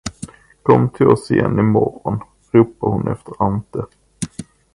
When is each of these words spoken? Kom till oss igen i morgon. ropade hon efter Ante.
Kom 0.63 0.89
till 0.89 1.07
oss 1.07 1.31
igen 1.31 1.59
i 1.59 1.61
morgon. 1.63 2.19
ropade 2.51 2.91
hon 2.93 3.07
efter 3.07 3.33
Ante. 3.39 3.85